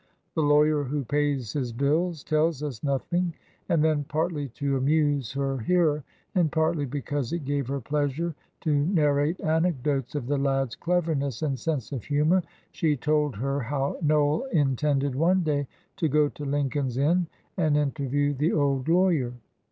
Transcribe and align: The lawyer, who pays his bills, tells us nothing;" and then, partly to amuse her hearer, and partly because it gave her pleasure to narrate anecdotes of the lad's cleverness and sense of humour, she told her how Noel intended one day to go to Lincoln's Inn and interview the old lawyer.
The 0.33 0.41
lawyer, 0.41 0.85
who 0.85 1.03
pays 1.05 1.53
his 1.53 1.71
bills, 1.71 2.23
tells 2.23 2.63
us 2.63 2.81
nothing;" 2.81 3.35
and 3.69 3.83
then, 3.83 4.03
partly 4.05 4.47
to 4.47 4.75
amuse 4.75 5.33
her 5.33 5.59
hearer, 5.59 6.03
and 6.33 6.51
partly 6.51 6.87
because 6.87 7.31
it 7.33 7.45
gave 7.45 7.67
her 7.67 7.79
pleasure 7.79 8.33
to 8.61 8.73
narrate 8.87 9.39
anecdotes 9.41 10.15
of 10.15 10.25
the 10.25 10.39
lad's 10.39 10.75
cleverness 10.75 11.43
and 11.43 11.59
sense 11.59 11.91
of 11.91 12.03
humour, 12.03 12.41
she 12.71 12.97
told 12.97 13.35
her 13.35 13.59
how 13.59 13.95
Noel 14.01 14.45
intended 14.51 15.13
one 15.13 15.43
day 15.43 15.67
to 15.97 16.07
go 16.07 16.29
to 16.29 16.45
Lincoln's 16.45 16.97
Inn 16.97 17.27
and 17.55 17.77
interview 17.77 18.33
the 18.33 18.53
old 18.53 18.89
lawyer. 18.89 19.33